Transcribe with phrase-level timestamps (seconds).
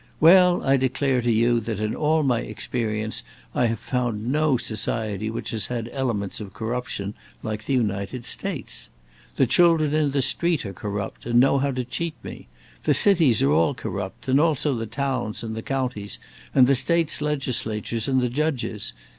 [0.19, 3.21] Well, I declare to you that in all my experience
[3.53, 8.89] I have found no society which has had elements of corruption like the United States.
[9.35, 12.47] The children in the street are corrupt, and know how to cheat me.
[12.85, 16.17] The cities are all corrupt, and also the towns and the counties
[16.55, 18.93] and the States' legislatures and the judges.